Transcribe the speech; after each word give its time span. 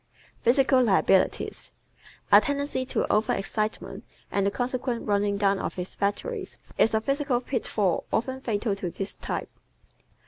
Physical 0.39 0.81
Liabilities¶ 0.81 1.69
A 2.35 2.41
tendency 2.41 2.87
to 2.87 3.05
over 3.13 3.33
excitement 3.33 4.03
and 4.31 4.47
the 4.47 4.49
consequent 4.49 5.05
running 5.05 5.37
down 5.37 5.59
of 5.59 5.75
his 5.75 5.95
batteries 5.95 6.57
is 6.75 6.95
a 6.95 7.01
physical 7.01 7.39
pitfall 7.39 8.05
often 8.11 8.41
fatal 8.41 8.75
to 8.77 8.89
this 8.89 9.15
type. 9.15 9.51